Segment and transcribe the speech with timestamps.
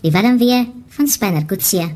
[0.00, 1.94] Die warm weer van Spanner Coetzee.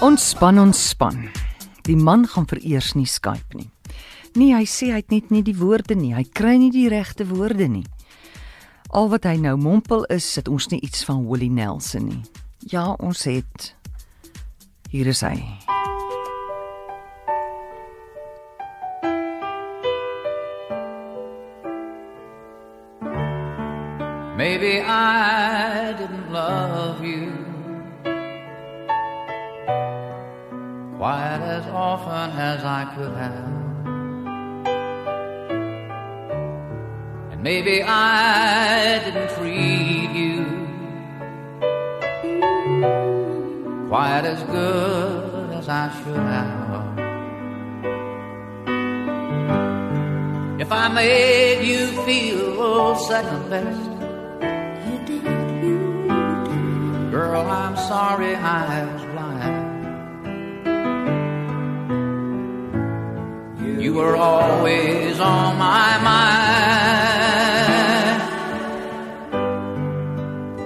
[0.00, 1.28] Ontspan, ontspan.
[1.82, 3.70] Die man gaan vereers nie Skype nie.
[4.36, 6.12] Nee, hy sê hy het net nie die woorde nie.
[6.14, 7.86] Hy kry nie die regte woorde nie.
[8.92, 12.24] Al wat hy nou mompel is dat ons nie iets van Willie Nelson nie.
[12.68, 13.74] Ja, ons het.
[14.90, 15.36] Hier is hy.
[24.36, 27.30] Maybe I didn't love you
[30.98, 33.54] quite as often as I could have.
[37.30, 39.95] And maybe I didn't treat
[43.88, 46.66] quite as good as I should have.
[50.60, 53.90] If I made you feel oh, second best,
[54.86, 55.22] You did.
[57.12, 59.64] girl, I'm sorry I was blind.
[63.82, 66.66] You were always on my mind.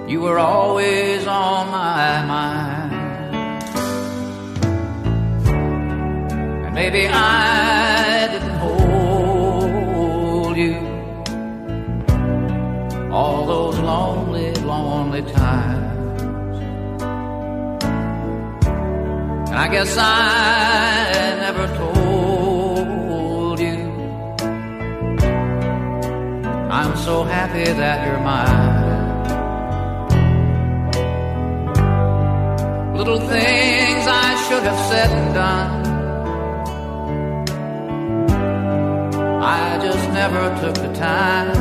[0.09, 2.70] You were always on my mind.
[6.81, 10.77] Maybe I didn't hold you
[13.17, 16.55] all those lonely, lonely times.
[19.49, 20.15] And I guess I
[21.45, 23.79] never told you
[26.77, 28.89] I'm so happy that you're mine.
[32.97, 35.80] Little things I should have said and done.
[39.51, 41.51] I just never took the time.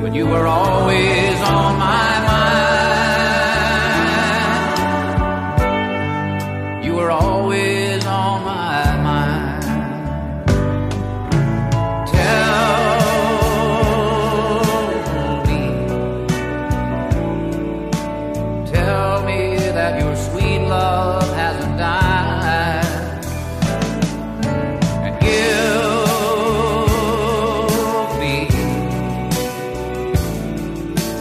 [0.00, 1.17] But you were always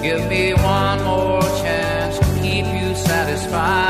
[0.07, 3.86] Give me one more chance to keep you satisfied.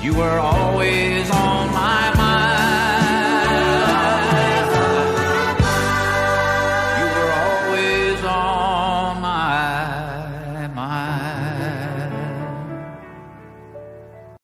[0.00, 1.17] You were always